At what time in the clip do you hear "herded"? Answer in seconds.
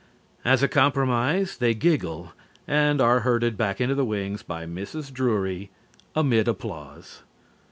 3.19-3.55